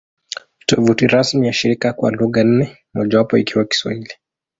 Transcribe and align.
Tovuti 0.65 1.07
rasmi 1.07 1.47
ya 1.47 1.53
shirika 1.53 1.93
kwa 1.93 2.11
lugha 2.11 2.43
nne, 2.43 2.77
mojawapo 2.93 3.37
ikiwa 3.37 3.65
Kiswahili 3.65 4.13